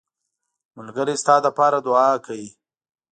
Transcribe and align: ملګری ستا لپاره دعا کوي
ملګری 0.77 1.15
ستا 1.21 1.35
لپاره 1.45 1.77
دعا 1.87 2.09
کوي 2.25 2.47